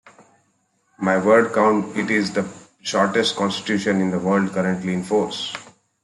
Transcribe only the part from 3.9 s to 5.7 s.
in the world currently in force.